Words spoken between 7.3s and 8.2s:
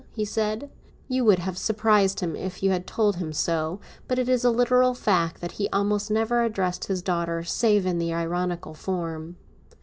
save in the